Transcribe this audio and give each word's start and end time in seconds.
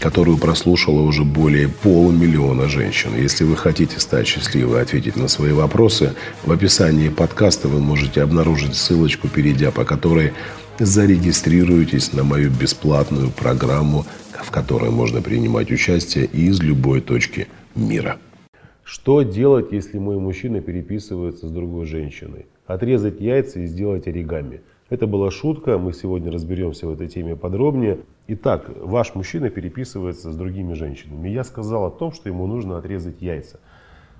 которую 0.00 0.38
прослушало 0.38 1.02
уже 1.02 1.24
более 1.24 1.68
полумиллиона 1.68 2.68
женщин. 2.68 3.10
Если 3.16 3.44
вы 3.44 3.56
хотите 3.56 4.00
стать 4.00 4.26
счастливой 4.26 4.78
и 4.78 4.82
ответить 4.82 5.16
на 5.16 5.28
свои 5.28 5.52
вопросы, 5.52 6.14
в 6.44 6.50
описании 6.50 7.10
подкаста 7.10 7.68
вы 7.68 7.80
можете 7.80 8.22
обнаружить 8.22 8.74
ссылочку, 8.74 9.28
перейдя 9.28 9.70
по 9.70 9.84
которой 9.84 10.32
зарегистрируйтесь 10.78 12.14
на 12.14 12.24
мою 12.24 12.50
бесплатную 12.50 13.30
программу, 13.30 14.06
в 14.42 14.50
которой 14.50 14.90
можно 14.90 15.20
принимать 15.20 15.70
участие 15.70 16.24
из 16.24 16.60
любой 16.60 17.02
точки 17.02 17.46
мира. 17.74 18.18
Что 18.82 19.22
делать, 19.22 19.70
если 19.70 19.98
мой 19.98 20.18
мужчина 20.18 20.60
переписывается 20.60 21.46
с 21.46 21.50
другой 21.50 21.86
женщиной? 21.86 22.46
Отрезать 22.66 23.20
яйца 23.20 23.60
и 23.60 23.66
сделать 23.66 24.08
оригами. 24.08 24.62
Это 24.90 25.06
была 25.06 25.30
шутка, 25.30 25.78
мы 25.78 25.92
сегодня 25.92 26.32
разберемся 26.32 26.88
в 26.88 26.90
этой 26.90 27.06
теме 27.06 27.36
подробнее. 27.36 28.00
Итак, 28.26 28.68
ваш 28.76 29.14
мужчина 29.14 29.48
переписывается 29.48 30.32
с 30.32 30.36
другими 30.36 30.72
женщинами. 30.72 31.28
Я 31.28 31.44
сказал 31.44 31.84
о 31.84 31.92
том, 31.92 32.10
что 32.10 32.28
ему 32.28 32.48
нужно 32.48 32.76
отрезать 32.76 33.22
яйца. 33.22 33.60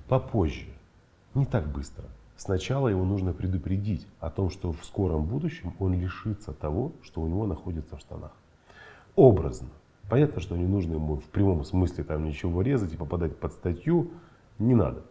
Попозже, 0.06 0.66
не 1.34 1.44
так 1.44 1.66
быстро. 1.66 2.04
Сначала 2.36 2.86
его 2.86 3.04
нужно 3.04 3.32
предупредить 3.32 4.06
о 4.20 4.30
том, 4.30 4.48
что 4.48 4.72
в 4.72 4.84
скором 4.84 5.24
будущем 5.24 5.74
он 5.80 6.00
лишится 6.00 6.52
того, 6.52 6.92
что 7.02 7.20
у 7.20 7.26
него 7.26 7.48
находится 7.48 7.96
в 7.96 8.00
штанах. 8.00 8.30
Образно. 9.16 9.70
Понятно, 10.08 10.40
что 10.40 10.56
не 10.56 10.66
нужно 10.66 10.94
ему 10.94 11.16
в 11.16 11.24
прямом 11.24 11.64
смысле 11.64 12.04
там 12.04 12.24
ничего 12.24 12.62
резать 12.62 12.94
и 12.94 12.96
попадать 12.96 13.36
под 13.36 13.52
статью, 13.54 14.12
не 14.60 14.76
надо. 14.76 15.02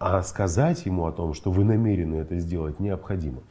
А 0.00 0.20
сказать 0.24 0.84
ему 0.84 1.06
о 1.06 1.12
том, 1.12 1.32
что 1.32 1.52
вы 1.52 1.62
намерены 1.62 2.16
это 2.16 2.36
сделать, 2.40 2.80
необходимо. 2.80 3.42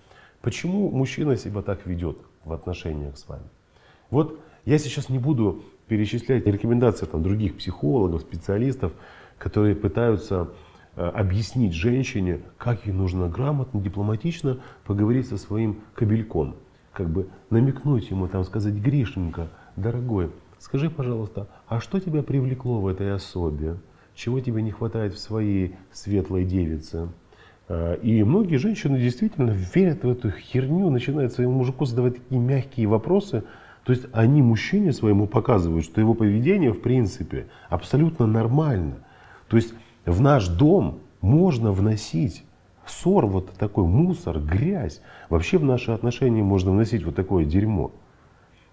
Почему 0.41 0.89
мужчина 0.89 1.35
себя 1.35 1.61
так 1.61 1.85
ведет 1.85 2.17
в 2.45 2.53
отношениях 2.53 3.17
с 3.17 3.27
вами? 3.27 3.43
Вот 4.09 4.39
я 4.65 4.77
сейчас 4.77 5.09
не 5.09 5.19
буду 5.19 5.63
перечислять 5.87 6.45
рекомендации 6.45 7.05
там, 7.05 7.23
других 7.23 7.57
психологов, 7.57 8.21
специалистов, 8.21 8.93
которые 9.37 9.75
пытаются 9.75 10.49
э, 10.95 11.01
объяснить 11.05 11.73
женщине, 11.73 12.41
как 12.57 12.85
ей 12.85 12.93
нужно 12.93 13.27
грамотно, 13.27 13.81
дипломатично 13.81 14.59
поговорить 14.85 15.27
со 15.27 15.37
своим 15.37 15.81
кабельком. 15.93 16.55
Как 16.93 17.09
бы 17.09 17.27
намекнуть 17.49 18.09
ему, 18.09 18.27
там, 18.27 18.43
сказать, 18.43 18.75
Гришенька, 18.75 19.49
дорогой, 19.75 20.31
скажи, 20.57 20.89
пожалуйста, 20.89 21.47
а 21.67 21.79
что 21.79 21.99
тебя 21.99 22.23
привлекло 22.23 22.79
в 22.79 22.87
этой 22.87 23.13
особе? 23.13 23.77
Чего 24.15 24.39
тебе 24.39 24.61
не 24.61 24.71
хватает 24.71 25.13
в 25.13 25.19
своей 25.19 25.75
светлой 25.91 26.45
девице? 26.45 27.09
Э, 27.70 27.98
и 28.02 28.23
многие 28.23 28.58
женщины 28.58 29.00
действительно 29.00 29.52
верят 29.52 30.03
в 30.03 30.09
эту 30.09 30.31
херню, 30.31 30.89
начинают 30.89 31.31
своему 31.31 31.53
мужику 31.53 31.86
задавать 31.86 32.16
такие 32.16 32.42
мягкие 32.42 32.88
вопросы. 32.88 33.44
То 33.86 33.94
есть 33.94 34.08
они 34.12 34.42
мужчине 34.42 34.92
своему 34.92 35.28
показывают, 35.28 35.86
что 35.86 36.02
его 36.02 36.14
поведение 36.14 36.73
в 36.73 36.81
принципе 36.81 37.47
абсолютно 37.70 38.25
нормально. 38.25 38.97
То 39.47 39.56
есть 39.56 39.73
в 40.06 40.20
наш 40.20 40.47
дом 40.47 41.00
можно 41.22 41.72
вносить 41.72 42.44
ссор, 42.86 43.28
вот 43.28 43.52
такой 43.53 43.86
мусор, 43.86 44.40
грязь. 44.40 45.02
Вообще 45.30 45.58
в 45.58 45.64
наши 45.64 45.92
отношения 45.92 46.44
можно 46.44 46.72
вносить 46.72 47.03
вот 47.03 47.16
такое 47.16 47.45
дерьмо. 47.45 47.92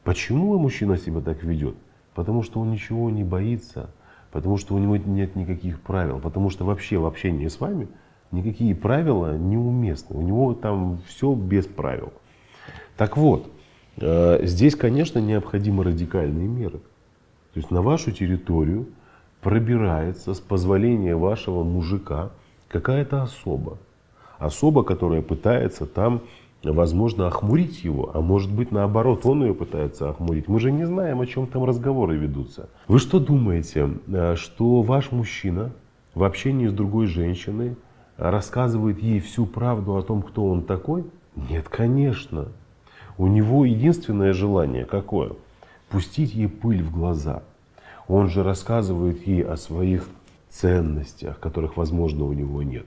Почему 0.04 0.58
мужчина 0.58 0.96
себя 0.96 1.20
так 1.20 1.42
ведет? 1.42 1.76
Потому 2.14 2.42
что 2.42 2.60
он 2.60 2.70
ничего 2.70 3.10
не 3.10 3.24
боится, 3.24 3.90
потому 4.32 4.56
что 4.56 4.74
у 4.74 4.78
него 4.78 4.96
нет 4.96 5.36
никаких 5.36 5.80
правил, 5.80 6.18
потому 6.18 6.48
что 6.48 6.64
вообще 6.64 6.96
в 6.96 7.04
общении 7.04 7.48
с 7.48 7.60
вами– 7.60 7.88
никакие 8.32 8.74
правила 8.74 9.36
неуместны. 9.36 10.16
У 10.16 10.22
него 10.22 10.54
там 10.54 11.00
все 11.06 11.34
без 11.34 11.66
правил. 11.66 12.12
Так 12.96 13.16
вот, 13.16 13.50
э, 13.98 14.44
здесь, 14.44 14.74
конечно, 14.74 15.18
необходимы 15.18 15.84
радикальные 15.84 16.48
меры. 16.48 16.78
То 17.52 17.60
есть 17.60 17.70
на 17.70 17.82
вашу 17.82 18.12
территорию 18.12 18.86
пробирается 19.40 20.34
с 20.34 20.40
позволения 20.40 21.16
вашего 21.16 21.62
мужика 21.62 22.30
какая-то 22.68 23.22
особа. 23.22 23.78
Особа, 24.38 24.82
которая 24.82 25.22
пытается 25.22 25.86
там, 25.86 26.22
возможно, 26.62 27.26
охмурить 27.26 27.84
его, 27.84 28.10
а 28.12 28.20
может 28.20 28.52
быть 28.52 28.72
наоборот, 28.72 29.24
он 29.24 29.44
ее 29.44 29.54
пытается 29.54 30.10
охмурить. 30.10 30.48
Мы 30.48 30.60
же 30.60 30.72
не 30.72 30.84
знаем, 30.84 31.20
о 31.20 31.26
чем 31.26 31.46
там 31.46 31.64
разговоры 31.64 32.16
ведутся. 32.16 32.68
Вы 32.88 32.98
что 32.98 33.20
думаете, 33.20 33.90
э, 34.08 34.34
что 34.36 34.82
ваш 34.82 35.12
мужчина 35.12 35.70
в 36.14 36.24
общении 36.24 36.66
с 36.66 36.72
другой 36.72 37.06
женщиной 37.06 37.76
рассказывает 38.16 39.02
ей 39.02 39.20
всю 39.20 39.46
правду 39.46 39.96
о 39.96 40.02
том, 40.02 40.22
кто 40.22 40.46
он 40.46 40.62
такой? 40.62 41.04
Нет, 41.34 41.68
конечно. 41.68 42.48
У 43.18 43.26
него 43.26 43.64
единственное 43.64 44.32
желание 44.32 44.84
какое? 44.84 45.32
Пустить 45.88 46.34
ей 46.34 46.48
пыль 46.48 46.82
в 46.82 46.90
глаза. 46.90 47.42
Он 48.08 48.28
же 48.28 48.42
рассказывает 48.42 49.26
ей 49.26 49.42
о 49.44 49.56
своих 49.56 50.08
ценностях, 50.50 51.38
которых, 51.40 51.76
возможно, 51.76 52.24
у 52.24 52.32
него 52.32 52.62
нет. 52.62 52.86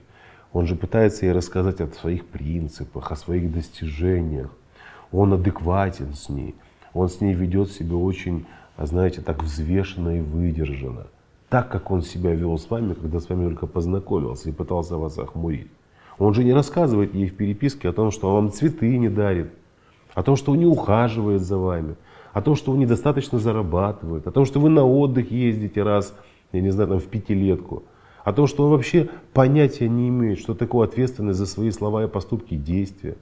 Он 0.52 0.66
же 0.66 0.74
пытается 0.74 1.26
ей 1.26 1.32
рассказать 1.32 1.80
о 1.80 1.86
своих 1.86 2.26
принципах, 2.26 3.12
о 3.12 3.16
своих 3.16 3.52
достижениях. 3.52 4.50
Он 5.12 5.32
адекватен 5.32 6.14
с 6.14 6.28
ней. 6.28 6.54
Он 6.92 7.08
с 7.08 7.20
ней 7.20 7.34
ведет 7.34 7.70
себя 7.70 7.96
очень, 7.96 8.46
знаете, 8.76 9.20
так 9.20 9.42
взвешенно 9.42 10.18
и 10.18 10.20
выдержанно 10.20 11.06
так, 11.50 11.68
как 11.68 11.90
он 11.90 12.02
себя 12.02 12.32
вел 12.32 12.56
с 12.56 12.70
вами, 12.70 12.94
когда 12.94 13.18
с 13.18 13.28
вами 13.28 13.48
только 13.48 13.66
познакомился 13.66 14.48
и 14.48 14.52
пытался 14.52 14.96
вас 14.96 15.18
охмурить. 15.18 15.66
Он 16.18 16.32
же 16.32 16.44
не 16.44 16.52
рассказывает 16.52 17.12
ей 17.14 17.28
в 17.28 17.36
переписке 17.36 17.88
о 17.88 17.92
том, 17.92 18.12
что 18.12 18.28
он 18.28 18.34
вам 18.34 18.52
цветы 18.52 18.96
не 18.96 19.08
дарит, 19.08 19.50
о 20.14 20.22
том, 20.22 20.36
что 20.36 20.52
он 20.52 20.58
не 20.58 20.66
ухаживает 20.66 21.42
за 21.42 21.58
вами, 21.58 21.96
о 22.32 22.40
том, 22.40 22.54
что 22.54 22.70
он 22.70 22.78
недостаточно 22.78 23.40
зарабатывает, 23.40 24.26
о 24.26 24.30
том, 24.30 24.44
что 24.44 24.60
вы 24.60 24.70
на 24.70 24.84
отдых 24.84 25.32
ездите 25.32 25.82
раз, 25.82 26.14
я 26.52 26.60
не 26.60 26.70
знаю, 26.70 26.90
там 26.90 26.98
в 27.00 27.06
пятилетку, 27.06 27.82
о 28.24 28.32
том, 28.32 28.46
что 28.46 28.64
он 28.64 28.70
вообще 28.70 29.08
понятия 29.32 29.88
не 29.88 30.08
имеет, 30.08 30.38
что 30.38 30.54
такое 30.54 30.86
ответственность 30.86 31.38
за 31.38 31.46
свои 31.46 31.72
слова 31.72 32.04
и 32.04 32.08
поступки 32.08 32.54
и 32.54 32.58
действия, 32.58 33.16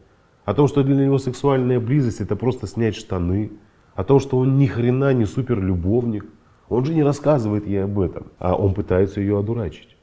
о 0.45 0.53
том, 0.53 0.69
что 0.69 0.83
для 0.83 0.97
него 0.97 1.19
сексуальная 1.19 1.81
близость 1.81 2.21
это 2.21 2.37
просто 2.37 2.67
снять 2.67 2.95
штаны, 2.95 3.53
о 3.95 4.05
том, 4.05 4.21
что 4.21 4.37
он 4.37 4.59
ни 4.59 4.67
хрена 4.67 5.15
не 5.15 5.25
супер 5.25 5.63
любовник, 5.63 6.27
он 6.69 6.85
же 6.85 6.95
не 6.95 7.03
рассказывает 7.03 7.67
ей 7.67 7.85
об 7.85 7.99
этом, 7.99 8.27
а 8.39 8.55
он 8.55 8.75
пытается 8.75 9.21
ее 9.21 9.39
одурачить. 9.39 9.97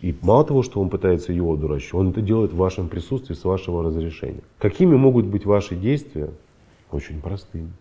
И 0.00 0.14
мало 0.20 0.44
того, 0.44 0.62
что 0.62 0.80
он 0.80 0.90
пытается 0.90 1.32
ее 1.32 1.50
одурачить, 1.50 1.94
он 1.94 2.10
это 2.10 2.20
делает 2.20 2.52
в 2.52 2.56
вашем 2.56 2.88
присутствии 2.88 3.34
с 3.34 3.44
вашего 3.44 3.84
разрешения. 3.84 4.42
Какими 4.58 4.96
могут 4.96 5.26
быть 5.26 5.46
ваши 5.46 5.76
действия? 5.76 6.30
Очень 6.90 7.20
простыми. 7.20 7.72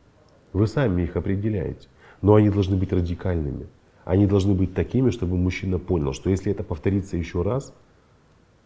Вы 0.54 0.68
сами 0.68 1.02
их 1.04 1.16
определяете. 1.16 1.88
Но 2.22 2.36
они 2.36 2.50
должны 2.50 2.78
быть 2.78 2.94
радикальными. 2.94 3.68
Они 4.06 4.28
должны 4.28 4.54
быть 4.54 4.74
такими, 4.74 5.10
чтобы 5.10 5.36
мужчина 5.36 5.80
понял, 5.80 6.14
что 6.14 6.30
если 6.30 6.52
это 6.52 6.64
повторится 6.64 7.18
еще 7.18 7.42
раз, 7.42 7.74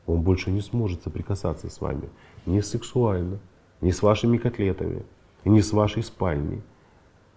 он 0.05 0.21
больше 0.21 0.51
не 0.51 0.61
сможет 0.61 1.03
соприкасаться 1.03 1.69
с 1.69 1.81
вами. 1.81 2.09
Ни 2.45 2.59
сексуально, 2.59 3.39
ни 3.81 3.91
с 3.91 4.01
вашими 4.01 4.37
котлетами, 4.37 5.03
ни 5.45 5.61
с 5.61 5.71
вашей 5.73 6.03
спальней, 6.03 6.61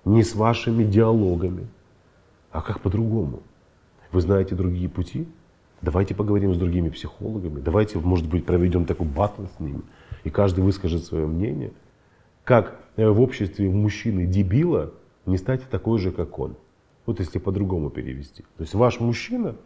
ни 0.04 0.22
с 0.22 0.34
вашими 0.34 0.84
диалогами. 0.84 1.68
А 2.50 2.62
как 2.62 2.80
по-другому? 2.80 3.42
Вы 4.12 4.20
знаете 4.20 4.54
другие 4.54 4.88
пути? 4.88 5.26
Давайте 5.82 6.14
поговорим 6.14 6.54
с 6.54 6.58
другими 6.58 6.88
психологами. 6.88 7.60
Давайте, 7.60 7.98
может 7.98 8.28
быть, 8.28 8.44
проведем 8.44 8.84
такой 8.84 9.06
батл 9.06 9.44
с 9.44 9.60
ними. 9.60 9.82
И 10.24 10.30
каждый 10.30 10.64
выскажет 10.64 11.04
свое 11.04 11.26
мнение. 11.26 11.72
Как 12.44 12.80
э, 12.96 13.08
в 13.08 13.20
обществе 13.20 13.70
мужчины 13.70 14.26
дебила 14.26 14.92
не 15.26 15.36
стать 15.36 15.68
такой 15.68 15.98
же, 15.98 16.10
как 16.10 16.38
он. 16.38 16.56
Вот 17.06 17.20
если 17.20 17.38
по-другому 17.38 17.90
перевести. 17.90 18.42
То 18.56 18.62
есть 18.62 18.74
ваш 18.74 18.98
мужчина, 19.00 19.56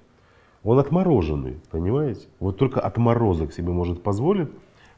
он 0.62 0.78
отмороженный, 0.78 1.60
понимаете? 1.70 2.26
Вот 2.40 2.58
только 2.58 2.80
отморозок 2.80 3.52
себе 3.52 3.70
может 3.70 4.02
позволить 4.02 4.48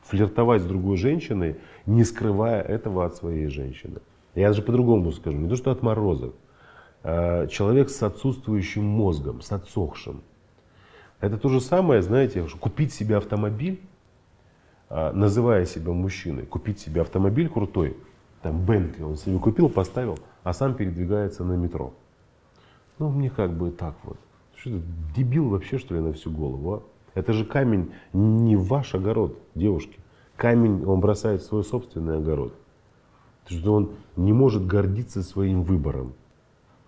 флиртовать 0.03 0.63
с 0.63 0.65
другой 0.65 0.97
женщиной, 0.97 1.57
не 1.87 2.05
скрывая 2.05 2.61
этого 2.61 3.07
от 3.07 3.17
своей 3.17 3.47
женщины. 3.47 4.01
Я 4.35 4.49
даже 4.49 4.63
по-другому 4.63 5.13
скажу. 5.13 5.39
Не 5.39 5.49
то, 5.49 5.57
что 5.57 5.71
отморозок. 5.71 6.35
Э, 7.07 7.47
человек 7.49 7.91
с 7.91 8.03
отсутствующим 8.03 8.83
мозгом, 8.83 9.43
с 9.43 9.53
отсохшим. 9.53 10.23
Это 11.21 11.37
то 11.37 11.51
же 11.51 11.61
самое, 11.61 12.01
знаете, 12.01 12.47
купить 12.59 12.95
себе 12.95 13.19
автомобиль, 13.19 13.83
э, 14.89 15.13
называя 15.13 15.67
себя 15.67 15.93
мужчиной, 15.93 16.47
купить 16.47 16.81
себе 16.81 17.03
автомобиль 17.03 17.51
крутой, 17.51 17.99
там 18.41 18.65
Бентли 18.65 19.03
он 19.03 19.17
себе 19.17 19.39
купил, 19.39 19.69
поставил, 19.69 20.19
а 20.45 20.55
сам 20.55 20.75
передвигается 20.75 21.45
на 21.45 21.53
метро. 21.53 21.93
Ну, 22.99 23.11
мне 23.11 23.29
как 23.29 23.53
бы 23.53 23.71
так 23.71 23.97
вот. 24.05 24.17
Что 24.57 24.71
это, 24.71 24.83
дебил 25.15 25.51
вообще, 25.51 25.77
что 25.77 25.95
ли, 25.95 26.01
на 26.01 26.15
всю 26.15 26.31
голову, 26.31 26.73
а? 26.73 26.83
Это 27.13 27.35
же 27.35 27.45
камень 27.45 27.93
не 28.15 28.57
ваш 28.57 28.95
огород, 28.95 29.39
девушки. 29.55 29.99
Камень 30.37 30.85
он 30.87 31.01
бросает 31.01 31.43
в 31.43 31.47
свой 31.47 31.65
собственный 31.65 32.17
огород. 32.17 32.55
Потому 33.43 33.61
что 33.61 33.75
он 33.75 33.91
не 34.17 34.33
может 34.33 34.67
гордиться 34.67 35.23
своим 35.23 35.65
выбором. 35.65 36.15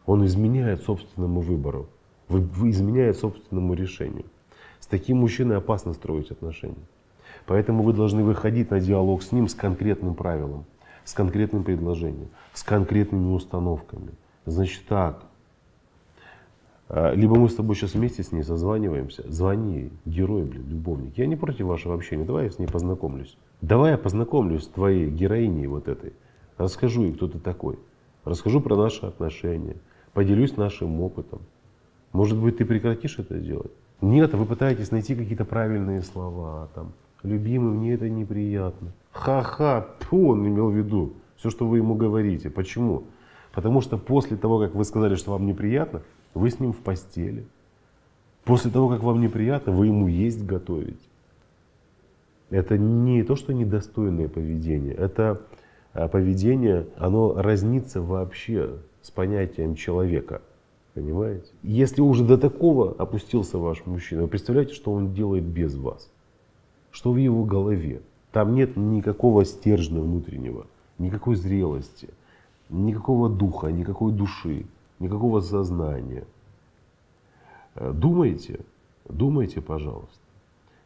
Он 0.06 0.24
изменяет 0.24 0.82
собственному 0.82 1.40
выбору, 1.40 1.88
изменяет 2.28 3.18
собственному 3.18 3.74
решению. 3.74 4.24
С 4.80 4.86
таким 4.86 5.18
мужчиной 5.18 5.56
опасно 5.56 5.92
строить 5.92 6.30
отношения. 6.30 6.86
Поэтому 7.46 7.82
вы 7.82 7.92
должны 7.92 8.22
выходить 8.22 8.70
на 8.70 8.80
диалог 8.80 9.22
с 9.22 9.32
ним 9.32 9.48
с 9.48 9.54
конкретным 9.54 10.14
правилом, 10.14 10.64
с 11.04 11.12
конкретным 11.12 11.64
предложением, 11.64 12.28
с 12.54 12.62
конкретными 12.62 13.32
установками. 13.32 14.10
Значит 14.44 14.84
так, 14.86 15.24
а, 16.88 17.14
либо 17.14 17.36
мы 17.36 17.48
с 17.48 17.54
тобой 17.54 17.74
сейчас 17.74 17.94
вместе 17.94 18.22
с 18.22 18.30
ней 18.30 18.42
созваниваемся, 18.42 19.24
звони, 19.28 19.90
герой, 20.04 20.44
блин, 20.44 20.66
любовник. 20.68 21.18
Я 21.18 21.26
не 21.26 21.36
против 21.36 21.66
вашего 21.66 21.94
общения, 21.94 22.24
давай 22.24 22.44
я 22.44 22.50
с 22.50 22.58
ней 22.58 22.66
познакомлюсь. 22.66 23.36
Давай 23.60 23.92
я 23.92 23.98
познакомлюсь 23.98 24.64
с 24.64 24.68
твоей 24.68 25.10
героиней 25.10 25.66
вот 25.66 25.88
этой. 25.88 26.12
Расскажу 26.58 27.02
ей, 27.02 27.12
кто 27.12 27.26
ты 27.26 27.38
такой. 27.38 27.78
Расскажу 28.24 28.60
про 28.60 28.76
наши 28.76 29.04
отношения, 29.04 29.76
поделюсь 30.16 30.56
нашим 30.56 31.02
опытом. 31.02 31.40
Может 32.12 32.38
быть, 32.38 32.56
ты 32.56 32.64
прекратишь 32.64 33.18
это 33.18 33.38
делать? 33.38 33.70
Нет, 34.00 34.32
вы 34.32 34.46
пытаетесь 34.46 34.90
найти 34.90 35.14
какие-то 35.14 35.44
правильные 35.44 36.02
слова. 36.02 36.70
Там, 36.74 36.94
Любимый, 37.22 37.74
мне 37.74 37.92
это 37.92 38.08
неприятно. 38.08 38.92
Ха-ха, 39.12 39.88
тьфу, 40.00 40.28
он 40.28 40.48
имел 40.48 40.70
в 40.70 40.74
виду. 40.74 41.12
Все, 41.36 41.50
что 41.50 41.68
вы 41.68 41.78
ему 41.78 41.94
говорите. 41.96 42.48
Почему? 42.48 43.02
Потому 43.52 43.82
что 43.82 43.98
после 43.98 44.38
того, 44.38 44.58
как 44.58 44.74
вы 44.74 44.86
сказали, 44.86 45.16
что 45.16 45.32
вам 45.32 45.44
неприятно, 45.44 46.00
вы 46.32 46.50
с 46.50 46.60
ним 46.60 46.72
в 46.72 46.78
постели. 46.78 47.44
После 48.44 48.70
того, 48.70 48.88
как 48.88 49.02
вам 49.02 49.20
неприятно, 49.20 49.72
вы 49.72 49.88
ему 49.88 50.08
есть 50.08 50.46
готовите. 50.46 50.96
Это 52.48 52.78
не 52.78 53.22
то, 53.22 53.36
что 53.36 53.52
недостойное 53.52 54.28
поведение. 54.28 54.94
Это 54.94 55.42
а, 55.92 56.08
поведение, 56.08 56.86
оно 56.96 57.34
разнится 57.34 58.00
вообще 58.00 58.78
с 59.06 59.10
понятием 59.12 59.76
человека. 59.76 60.42
Понимаете? 60.94 61.46
Если 61.62 62.00
уже 62.00 62.24
до 62.24 62.36
такого 62.36 62.92
опустился 62.98 63.56
ваш 63.56 63.86
мужчина, 63.86 64.22
вы 64.22 64.28
представляете, 64.28 64.74
что 64.74 64.92
он 64.92 65.14
делает 65.14 65.44
без 65.44 65.76
вас? 65.76 66.10
Что 66.90 67.12
в 67.12 67.16
его 67.16 67.44
голове? 67.44 68.02
Там 68.32 68.54
нет 68.54 68.76
никакого 68.76 69.44
стержня 69.44 70.00
внутреннего, 70.00 70.66
никакой 70.98 71.36
зрелости, 71.36 72.08
никакого 72.68 73.28
духа, 73.28 73.68
никакой 73.68 74.12
души, 74.12 74.66
никакого 74.98 75.40
сознания. 75.40 76.24
Э, 77.76 77.92
думайте, 77.94 78.60
думайте, 79.08 79.60
пожалуйста, 79.60 80.18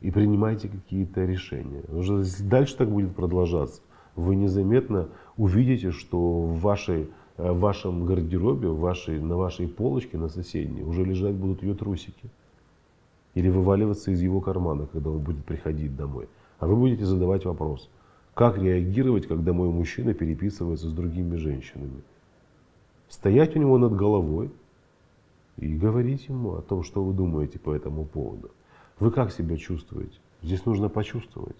и 0.02 0.10
принимайте 0.10 0.68
какие-то 0.68 1.24
решения. 1.24 1.80
Потому 1.80 2.02
что 2.02 2.18
если 2.18 2.42
дальше 2.42 2.76
так 2.76 2.90
будет 2.90 3.14
продолжаться, 3.14 3.80
вы 4.14 4.34
незаметно 4.36 5.08
увидите, 5.36 5.90
что 5.90 6.18
в, 6.18 6.60
вашей, 6.60 7.08
в 7.40 7.58
вашем 7.60 8.04
гардеробе, 8.04 8.68
в 8.68 8.78
вашей, 8.80 9.20
на 9.20 9.36
вашей 9.36 9.68
полочке, 9.68 10.18
на 10.18 10.28
соседней, 10.28 10.82
уже 10.82 11.04
лежать 11.04 11.34
будут 11.34 11.62
ее 11.62 11.74
трусики. 11.74 12.30
Или 13.34 13.48
вываливаться 13.48 14.10
из 14.10 14.20
его 14.20 14.40
кармана, 14.40 14.86
когда 14.86 15.10
он 15.10 15.20
будет 15.20 15.44
приходить 15.44 15.96
домой. 15.96 16.28
А 16.58 16.66
вы 16.66 16.76
будете 16.76 17.04
задавать 17.04 17.44
вопрос, 17.44 17.88
как 18.34 18.58
реагировать, 18.58 19.26
когда 19.26 19.52
мой 19.52 19.68
мужчина 19.68 20.14
переписывается 20.14 20.88
с 20.88 20.92
другими 20.92 21.36
женщинами. 21.36 22.02
Стоять 23.08 23.56
у 23.56 23.58
него 23.58 23.78
над 23.78 23.94
головой 23.94 24.50
и 25.56 25.76
говорить 25.76 26.28
ему 26.28 26.54
о 26.54 26.62
том, 26.62 26.82
что 26.82 27.02
вы 27.04 27.12
думаете 27.12 27.58
по 27.58 27.72
этому 27.72 28.04
поводу. 28.04 28.50
Вы 28.98 29.10
как 29.10 29.32
себя 29.32 29.56
чувствуете? 29.56 30.18
Здесь 30.42 30.64
нужно 30.66 30.88
почувствовать. 30.88 31.56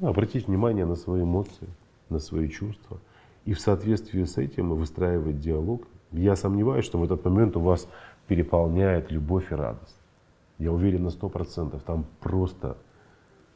Обратить 0.00 0.48
внимание 0.48 0.86
на 0.86 0.96
свои 0.96 1.22
эмоции, 1.22 1.68
на 2.08 2.18
свои 2.18 2.48
чувства. 2.48 2.98
И 3.44 3.54
в 3.54 3.60
соответствии 3.60 4.24
с 4.24 4.36
этим 4.38 4.74
выстраивать 4.74 5.40
диалог. 5.40 5.86
Я 6.12 6.36
сомневаюсь, 6.36 6.84
что 6.84 6.98
в 6.98 7.04
этот 7.04 7.24
момент 7.24 7.56
у 7.56 7.60
вас 7.60 7.88
переполняет 8.26 9.10
любовь 9.10 9.50
и 9.50 9.54
радость. 9.54 9.96
Я 10.58 10.72
уверен 10.72 11.04
на 11.04 11.10
сто 11.10 11.28
процентов. 11.28 11.82
Там 11.82 12.04
просто 12.20 12.76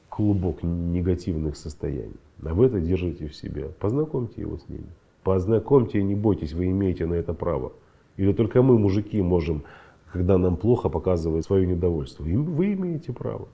клубок 0.08 0.62
негативных 0.62 1.56
состояний. 1.56 2.16
А 2.42 2.54
вы 2.54 2.66
это 2.66 2.80
держите 2.80 3.28
в 3.28 3.34
себе. 3.34 3.70
Познакомьте 3.80 4.40
его 4.40 4.56
с 4.56 4.68
ними. 4.68 4.86
Познакомьте 5.22 6.00
и 6.00 6.02
не 6.02 6.14
бойтесь, 6.14 6.52
вы 6.52 6.66
имеете 6.66 7.06
на 7.06 7.14
это 7.14 7.32
право. 7.32 7.72
Или 8.16 8.32
только 8.32 8.62
мы, 8.62 8.78
мужики, 8.78 9.20
можем, 9.22 9.64
когда 10.12 10.38
нам 10.38 10.56
плохо, 10.56 10.88
показывать 10.88 11.44
свое 11.44 11.66
недовольство. 11.66 12.24
И 12.24 12.36
вы 12.36 12.74
имеете 12.74 13.12
право. 13.12 13.48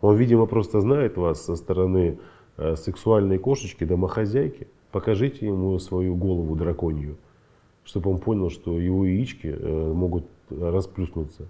Он, 0.00 0.16
видимо, 0.16 0.46
просто 0.46 0.80
знает 0.80 1.16
вас 1.16 1.44
со 1.44 1.56
стороны 1.56 2.18
Э, 2.58 2.74
сексуальной 2.74 3.36
кошечки, 3.36 3.84
домохозяйки, 3.84 4.66
покажите 4.96 5.44
ему 5.44 5.78
свою 5.78 6.16
голову 6.16 6.56
драконью, 6.56 7.18
чтобы 7.84 8.10
он 8.10 8.18
понял, 8.18 8.48
что 8.48 8.80
его 8.80 9.04
яички 9.04 9.48
э, 9.48 9.92
могут 9.92 10.24
расплюснуться 10.48 11.48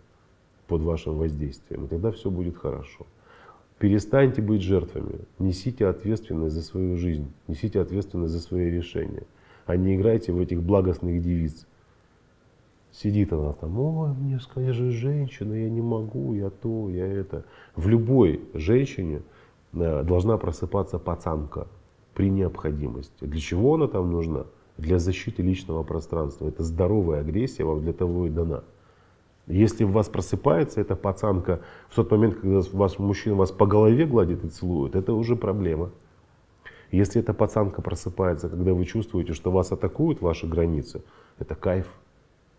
под 0.67 0.83
вашим 0.83 1.17
воздействием. 1.17 1.85
И 1.85 1.87
тогда 1.87 2.11
все 2.11 2.29
будет 2.29 2.57
хорошо. 2.57 3.07
Перестаньте 3.79 4.43
быть 4.43 4.63
жертвами. 4.63 5.21
Несите 5.39 5.87
ответственность 5.87 6.57
за 6.57 6.63
свою 6.63 6.97
жизнь. 6.97 7.31
Несите 7.47 7.81
ответственность 7.81 8.33
за 8.33 8.41
свои 8.41 8.69
решения. 8.69 9.23
А 9.65 9.77
не 9.77 9.95
играйте 9.95 10.33
в 10.33 10.41
этих 10.41 10.61
благостных 10.61 11.23
девиц. 11.23 11.69
Сидит 12.91 13.33
она 13.33 13.53
там, 13.53 13.79
ой, 13.79 14.11
мне 14.11 14.73
же 14.73 14.91
женщина, 14.91 15.55
я 15.55 15.71
не 15.71 15.83
могу, 15.83 16.35
я 16.35 16.51
то, 16.51 16.91
я 16.91 17.07
это. 17.07 17.45
В 17.77 17.87
любой 17.87 18.41
женщине 18.55 19.23
Э, 19.77 20.03
должна 20.03 20.39
просыпаться 20.39 20.99
пацанка 20.99 21.69
при 22.17 22.31
необходимости. 22.31 23.25
Для 23.25 23.41
чего 23.41 23.75
она 23.75 23.89
там 23.89 24.11
нужна? 24.11 24.47
Для 24.79 24.99
защиты 24.99 25.43
личного 25.43 25.83
пространства. 25.83 26.49
Это 26.49 26.63
здоровая 26.63 27.21
агрессия 27.21 27.65
вам 27.65 27.83
для 27.83 27.93
того 27.93 28.27
и 28.27 28.31
дана. 28.31 28.65
Если 29.47 29.85
в 29.85 29.93
вас 29.93 30.09
просыпается 30.09 30.81
эта 30.81 30.97
пацанка 30.97 31.61
в 31.89 31.95
тот 31.95 32.11
момент, 32.11 32.37
когда 32.41 32.63
ваш 32.73 32.99
мужчина 32.99 33.37
вас 33.37 33.53
по 33.53 33.67
голове 33.67 34.07
гладит 34.07 34.45
и 34.45 34.49
целует, 34.49 34.97
это 34.97 35.13
уже 35.13 35.37
проблема. 35.37 35.91
Если 36.91 37.21
эта 37.21 37.35
пацанка 37.35 37.83
просыпается, 37.83 38.49
когда 38.49 38.73
вы 38.73 38.87
чувствуете, 38.87 39.35
что 39.35 39.51
вас 39.51 39.71
атакуют 39.71 40.23
ваши 40.23 40.47
границы, 40.47 41.03
это 41.39 41.55
кайф. 41.55 41.87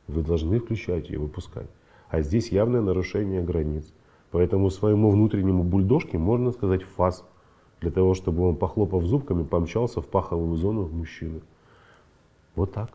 Вы 0.08 0.22
должны 0.22 0.60
включать 0.60 1.10
ее, 1.10 1.18
выпускать. 1.18 1.68
А 2.10 2.22
здесь 2.22 2.52
явное 2.52 2.82
нарушение 2.82 3.42
границ. 3.42 3.92
Поэтому 4.30 4.70
своему 4.70 5.10
внутреннему 5.10 5.64
бульдожке 5.64 6.20
можно 6.20 6.52
сказать 6.52 6.84
фас, 6.84 7.26
для 7.82 7.92
того, 7.92 8.14
чтобы 8.14 8.48
он, 8.48 8.56
похлопав 8.56 9.04
зубками, 9.06 9.44
помчался 9.44 10.02
в 10.02 10.08
паховую 10.08 10.56
зону 10.56 10.88
мужчины. 10.88 11.42
Вот 12.56 12.74
так. 12.74 12.90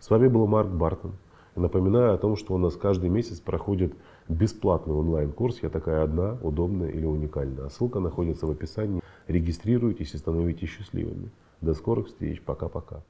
С 0.00 0.10
вами 0.10 0.28
был 0.28 0.46
Марк 0.46 0.68
Бартон. 0.68 1.12
Напоминаю 1.56 2.14
о 2.14 2.18
том, 2.18 2.36
что 2.36 2.54
у 2.54 2.58
нас 2.58 2.76
каждый 2.76 3.08
месяц 3.08 3.40
проходит 3.40 3.94
бесплатный 4.28 4.94
онлайн-курс 4.94 5.60
«Я 5.62 5.70
такая 5.70 6.04
одна, 6.04 6.38
удобная 6.42 6.90
или 6.90 7.04
уникальная». 7.04 7.68
Ссылка 7.68 7.98
находится 7.98 8.46
в 8.46 8.50
описании. 8.50 9.02
Регистрируйтесь 9.26 10.14
и 10.14 10.18
становитесь 10.18 10.68
счастливыми. 10.68 11.30
До 11.60 11.74
скорых 11.74 12.06
встреч. 12.06 12.40
Пока-пока. 12.42 13.02